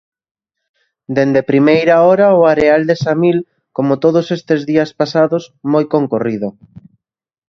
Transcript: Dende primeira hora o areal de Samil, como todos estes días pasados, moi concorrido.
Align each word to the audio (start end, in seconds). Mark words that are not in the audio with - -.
Dende 1.15 1.41
primeira 1.51 1.95
hora 2.05 2.27
o 2.39 2.41
areal 2.53 2.81
de 2.89 2.95
Samil, 3.03 3.37
como 3.75 3.93
todos 4.03 4.25
estes 4.37 4.61
días 4.71 4.91
pasados, 4.99 5.43
moi 5.73 5.85
concorrido. 5.93 6.47